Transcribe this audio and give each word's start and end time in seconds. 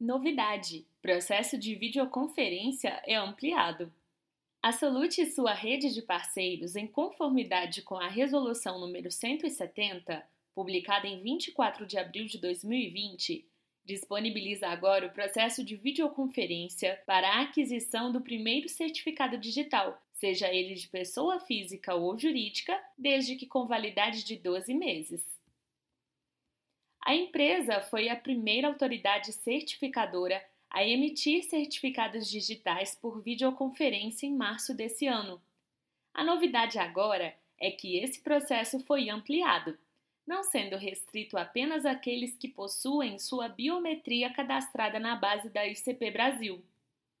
Novidade: 0.00 0.86
processo 1.02 1.58
de 1.58 1.74
videoconferência 1.74 3.02
é 3.06 3.16
ampliado. 3.16 3.92
A 4.62 4.72
Solute 4.72 5.20
e 5.20 5.26
sua 5.26 5.52
rede 5.52 5.92
de 5.92 6.00
parceiros, 6.00 6.74
em 6.74 6.86
conformidade 6.86 7.82
com 7.82 7.96
a 7.96 8.08
Resolução 8.08 8.80
número 8.80 9.10
170, 9.10 10.26
publicada 10.54 11.06
em 11.06 11.20
24 11.20 11.84
de 11.84 11.98
abril 11.98 12.24
de 12.24 12.38
2020, 12.38 13.46
disponibiliza 13.84 14.68
agora 14.68 15.06
o 15.06 15.12
processo 15.12 15.62
de 15.62 15.76
videoconferência 15.76 16.98
para 17.04 17.28
a 17.28 17.42
aquisição 17.42 18.10
do 18.10 18.22
primeiro 18.22 18.70
certificado 18.70 19.36
digital, 19.36 20.02
seja 20.14 20.48
ele 20.48 20.76
de 20.76 20.88
pessoa 20.88 21.38
física 21.40 21.94
ou 21.94 22.18
jurídica, 22.18 22.74
desde 22.96 23.36
que 23.36 23.46
com 23.46 23.66
validade 23.66 24.24
de 24.24 24.36
12 24.36 24.72
meses. 24.72 25.39
A 27.10 27.14
empresa 27.16 27.80
foi 27.80 28.08
a 28.08 28.14
primeira 28.14 28.68
autoridade 28.68 29.32
certificadora 29.32 30.40
a 30.70 30.86
emitir 30.86 31.42
certificados 31.42 32.30
digitais 32.30 32.94
por 32.94 33.20
videoconferência 33.20 34.28
em 34.28 34.36
março 34.36 34.72
desse 34.72 35.08
ano. 35.08 35.42
A 36.14 36.22
novidade 36.22 36.78
agora 36.78 37.34
é 37.58 37.68
que 37.72 37.98
esse 37.98 38.20
processo 38.20 38.78
foi 38.86 39.10
ampliado, 39.10 39.76
não 40.24 40.44
sendo 40.44 40.76
restrito 40.76 41.36
apenas 41.36 41.84
àqueles 41.84 42.36
que 42.36 42.46
possuem 42.46 43.18
sua 43.18 43.48
biometria 43.48 44.32
cadastrada 44.32 45.00
na 45.00 45.16
base 45.16 45.50
da 45.50 45.66
ICP 45.66 46.12
Brasil. 46.12 46.64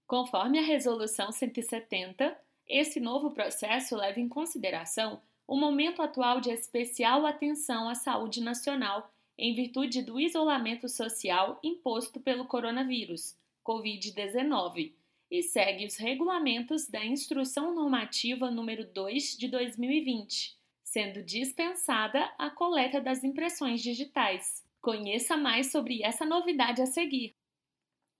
Conforme 0.06 0.60
a 0.60 0.62
Resolução 0.62 1.32
170, 1.32 2.38
esse 2.68 3.00
novo 3.00 3.32
processo 3.32 3.96
leva 3.96 4.20
em 4.20 4.28
consideração 4.28 5.20
o 5.48 5.56
momento 5.56 6.00
atual 6.00 6.40
de 6.40 6.52
especial 6.52 7.26
atenção 7.26 7.88
à 7.88 7.96
saúde 7.96 8.40
nacional 8.40 9.10
em 9.38 9.54
virtude 9.54 10.02
do 10.02 10.20
isolamento 10.20 10.88
social 10.88 11.58
imposto 11.62 12.20
pelo 12.20 12.46
coronavírus, 12.46 13.36
Covid-19, 13.64 14.92
e 15.30 15.42
segue 15.42 15.86
os 15.86 15.96
regulamentos 15.96 16.88
da 16.88 17.04
Instrução 17.04 17.74
Normativa 17.74 18.50
número 18.50 18.84
2 18.92 19.36
de 19.38 19.48
2020, 19.48 20.58
sendo 20.82 21.22
dispensada 21.22 22.32
a 22.36 22.50
coleta 22.50 23.00
das 23.00 23.22
impressões 23.22 23.80
digitais. 23.80 24.66
Conheça 24.80 25.36
mais 25.36 25.70
sobre 25.70 26.02
essa 26.02 26.24
novidade 26.24 26.82
a 26.82 26.86
seguir. 26.86 27.36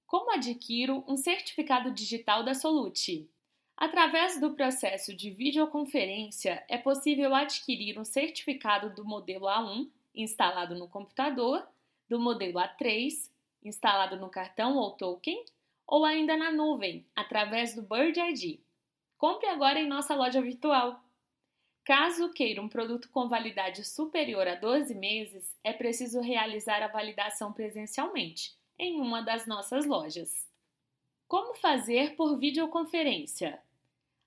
Como 0.06 0.32
adquiro 0.32 1.04
um 1.08 1.16
certificado 1.16 1.90
digital 1.90 2.44
da 2.44 2.54
Solute? 2.54 3.28
Através 3.76 4.38
do 4.38 4.54
processo 4.54 5.16
de 5.16 5.30
videoconferência, 5.30 6.62
é 6.68 6.76
possível 6.76 7.34
adquirir 7.34 7.98
um 7.98 8.04
certificado 8.04 8.94
do 8.94 9.04
modelo 9.04 9.46
A1 9.46 9.88
instalado 10.14 10.74
no 10.74 10.88
computador, 10.88 11.66
do 12.08 12.18
modelo 12.18 12.58
A3, 12.58 13.30
instalado 13.62 14.16
no 14.16 14.28
cartão 14.28 14.76
ou 14.76 14.92
token, 14.92 15.44
ou 15.86 16.04
ainda 16.04 16.36
na 16.36 16.50
nuvem, 16.50 17.06
através 17.14 17.74
do 17.74 17.82
Bird 17.82 18.18
ID. 18.18 18.60
Compre 19.18 19.48
agora 19.48 19.78
em 19.78 19.88
nossa 19.88 20.14
loja 20.14 20.40
virtual. 20.40 21.02
Caso 21.84 22.32
queira 22.32 22.62
um 22.62 22.68
produto 22.68 23.08
com 23.10 23.28
validade 23.28 23.84
superior 23.84 24.46
a 24.46 24.54
12 24.54 24.94
meses, 24.94 25.56
é 25.64 25.72
preciso 25.72 26.20
realizar 26.20 26.82
a 26.82 26.88
validação 26.88 27.52
presencialmente, 27.52 28.54
em 28.78 29.00
uma 29.00 29.22
das 29.22 29.46
nossas 29.46 29.86
lojas. 29.86 30.48
Como 31.26 31.54
fazer 31.54 32.16
por 32.16 32.38
videoconferência? 32.38 33.60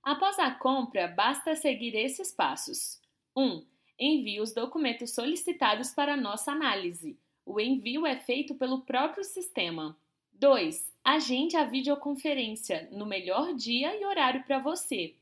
Após 0.02 0.38
a 0.40 0.52
compra, 0.52 1.08
basta 1.08 1.56
seguir 1.56 1.96
esses 1.96 2.32
passos. 2.32 3.02
1. 3.36 3.42
Um, 3.42 3.66
envie 4.00 4.42
os 4.42 4.54
documentos 4.54 5.12
solicitados 5.12 5.92
para 5.92 6.18
nossa 6.18 6.52
análise. 6.52 7.18
O 7.46 7.60
envio 7.60 8.06
é 8.06 8.16
feito 8.16 8.56
pelo 8.56 8.82
próprio 8.82 9.24
sistema. 9.24 9.98
2. 10.34 10.94
Agende 11.04 11.58
a 11.58 11.64
videoconferência 11.64 12.88
no 12.92 13.06
melhor 13.06 13.54
dia 13.54 13.96
e 13.96 14.06
horário 14.06 14.44
para 14.44 14.60
você. 14.60 15.14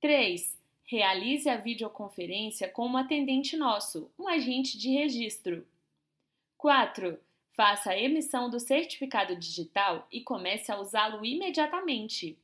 3. 0.00 0.56
Realize 0.84 1.48
a 1.48 1.56
videoconferência 1.56 2.68
com 2.68 2.86
um 2.86 2.96
atendente 2.96 3.56
nosso, 3.56 4.10
um 4.18 4.28
agente 4.28 4.76
de 4.78 4.90
registro. 4.90 5.66
4. 6.58 7.18
Faça 7.52 7.90
a 7.90 7.98
emissão 7.98 8.50
do 8.50 8.60
certificado 8.60 9.36
digital 9.36 10.06
e 10.10 10.20
comece 10.20 10.70
a 10.70 10.78
usá-lo 10.78 11.24
imediatamente. 11.24 12.38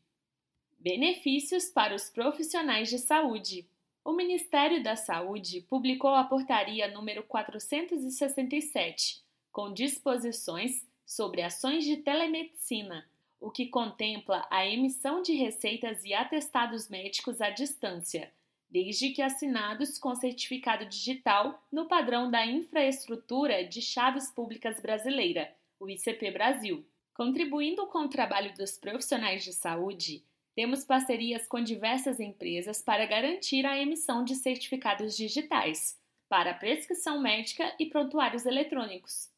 Benefícios 0.79 1.69
para 1.69 1.95
os 1.95 2.09
profissionais 2.09 2.89
de 2.89 2.99
saúde. 2.99 3.67
O 4.03 4.13
Ministério 4.13 4.83
da 4.83 4.97
Saúde 4.97 5.61
publicou 5.69 6.15
a 6.15 6.25
Portaria 6.25 6.89
número 6.89 7.23
467, 7.25 9.23
com 9.53 9.73
disposições 9.73 10.87
sobre 11.05 11.43
ações 11.43 11.85
de 11.85 11.99
telemedicina, 11.99 13.07
o 13.39 13.51
que 13.51 13.67
contempla 13.67 14.47
a 14.51 14.67
emissão 14.67 15.21
de 15.21 15.35
receitas 15.35 16.03
e 16.03 16.15
atestados 16.15 16.89
médicos 16.89 17.43
à 17.43 17.51
distância, 17.51 18.33
desde 18.71 19.11
que 19.11 19.21
assinados 19.21 19.99
com 19.99 20.15
certificado 20.15 20.87
digital 20.87 21.63
no 21.71 21.87
padrão 21.87 22.31
da 22.31 22.47
Infraestrutura 22.47 23.65
de 23.65 23.83
Chaves 23.83 24.31
Públicas 24.31 24.81
Brasileira, 24.81 25.55
o 25.79 25.91
ICP 25.91 26.31
Brasil. 26.31 26.87
Contribuindo 27.13 27.87
com 27.89 28.05
o 28.05 28.09
trabalho 28.09 28.55
dos 28.55 28.79
profissionais 28.79 29.45
de 29.45 29.53
saúde, 29.53 30.25
temos 30.61 30.85
parcerias 30.85 31.49
com 31.49 31.59
diversas 31.59 32.21
empresas 32.21 32.83
para 32.83 33.07
garantir 33.07 33.65
a 33.65 33.81
emissão 33.81 34.23
de 34.23 34.35
certificados 34.35 35.17
digitais 35.17 35.99
para 36.29 36.53
prescrição 36.53 37.19
médica 37.19 37.75
e 37.79 37.87
prontuários 37.87 38.45
eletrônicos. 38.45 39.31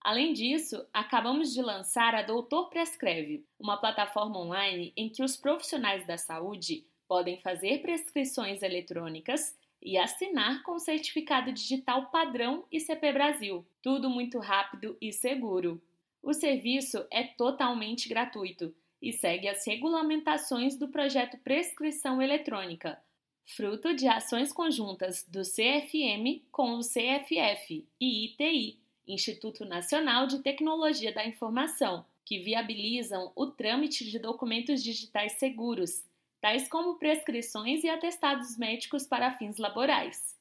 Além 0.00 0.32
disso, 0.32 0.82
acabamos 0.90 1.52
de 1.52 1.60
lançar 1.60 2.14
a 2.14 2.22
Doutor 2.22 2.70
Prescreve, 2.70 3.44
uma 3.58 3.76
plataforma 3.76 4.38
online 4.38 4.90
em 4.96 5.10
que 5.10 5.22
os 5.22 5.36
profissionais 5.36 6.06
da 6.06 6.16
saúde 6.16 6.86
podem 7.06 7.38
fazer 7.38 7.82
prescrições 7.82 8.62
eletrônicas 8.62 9.54
e 9.82 9.98
assinar 9.98 10.62
com 10.62 10.78
certificado 10.78 11.52
digital 11.52 12.10
padrão 12.10 12.64
ICP 12.72 13.12
Brasil. 13.12 13.66
Tudo 13.82 14.08
muito 14.08 14.38
rápido 14.38 14.96
e 14.98 15.12
seguro. 15.12 15.78
O 16.22 16.32
serviço 16.32 17.06
é 17.10 17.22
totalmente 17.22 18.08
gratuito 18.08 18.74
e 19.00 19.12
segue 19.12 19.48
as 19.48 19.66
regulamentações 19.66 20.76
do 20.76 20.88
projeto 20.88 21.38
Prescrição 21.38 22.20
Eletrônica, 22.20 22.98
fruto 23.44 23.94
de 23.94 24.08
ações 24.08 24.52
conjuntas 24.52 25.24
do 25.28 25.42
CFM 25.42 26.42
com 26.50 26.78
o 26.78 26.80
CFF 26.80 27.86
e 28.00 28.24
ITI, 28.24 28.78
Instituto 29.06 29.64
Nacional 29.64 30.26
de 30.26 30.40
Tecnologia 30.40 31.12
da 31.12 31.24
Informação, 31.24 32.04
que 32.24 32.40
viabilizam 32.40 33.30
o 33.36 33.46
trâmite 33.46 34.10
de 34.10 34.18
documentos 34.18 34.82
digitais 34.82 35.32
seguros, 35.34 36.04
tais 36.40 36.68
como 36.68 36.98
prescrições 36.98 37.84
e 37.84 37.88
atestados 37.88 38.56
médicos 38.58 39.06
para 39.06 39.36
fins 39.36 39.58
laborais. 39.58 40.36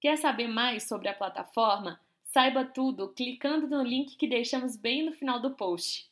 Quer 0.00 0.18
saber 0.18 0.48
mais 0.48 0.86
sobre 0.86 1.08
a 1.08 1.14
plataforma? 1.14 1.98
Saiba 2.24 2.64
tudo 2.64 3.08
clicando 3.08 3.66
no 3.66 3.82
link 3.82 4.16
que 4.16 4.28
deixamos 4.28 4.76
bem 4.76 5.04
no 5.04 5.12
final 5.12 5.40
do 5.40 5.50
post. 5.50 6.09